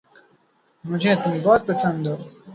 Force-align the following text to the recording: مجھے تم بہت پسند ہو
مجھے 0.85 1.11
تم 1.23 1.33
بہت 1.45 1.61
پسند 1.67 2.03
ہو 2.07 2.15